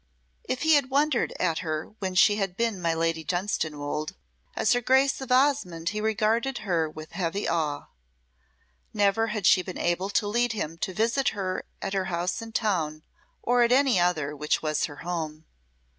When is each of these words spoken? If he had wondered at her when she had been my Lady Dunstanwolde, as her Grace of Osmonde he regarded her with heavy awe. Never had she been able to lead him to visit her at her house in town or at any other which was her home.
If 0.45 0.63
he 0.63 0.73
had 0.73 0.89
wondered 0.89 1.31
at 1.39 1.59
her 1.59 1.91
when 1.99 2.15
she 2.15 2.37
had 2.37 2.57
been 2.57 2.81
my 2.81 2.95
Lady 2.95 3.23
Dunstanwolde, 3.23 4.15
as 4.55 4.73
her 4.73 4.81
Grace 4.81 5.21
of 5.21 5.31
Osmonde 5.31 5.89
he 5.89 6.01
regarded 6.01 6.57
her 6.65 6.89
with 6.89 7.11
heavy 7.11 7.47
awe. 7.47 7.83
Never 8.95 9.27
had 9.27 9.45
she 9.45 9.61
been 9.61 9.77
able 9.77 10.09
to 10.09 10.27
lead 10.27 10.53
him 10.53 10.79
to 10.79 10.91
visit 10.91 11.29
her 11.37 11.65
at 11.83 11.93
her 11.93 12.05
house 12.05 12.41
in 12.41 12.51
town 12.51 13.03
or 13.43 13.61
at 13.61 13.71
any 13.71 13.99
other 13.99 14.35
which 14.35 14.63
was 14.63 14.85
her 14.85 14.95
home. 15.05 15.45